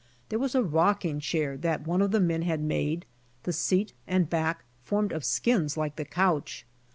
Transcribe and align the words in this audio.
There 0.29 0.39
was 0.39 0.55
a 0.55 0.63
rocking 0.63 1.19
chair 1.19 1.55
that 1.57 1.85
one 1.85 2.01
of 2.01 2.09
the 2.09 2.19
men 2.19 2.41
had 2.41 2.59
made, 2.63 3.05
the 3.43 3.53
seat 3.53 3.93
and 4.07 4.27
back 4.27 4.63
formed 4.83 5.11
of 5.11 5.23
skins 5.23 5.77
like 5.77 5.95
the 5.95 6.05
couch. 6.05 6.65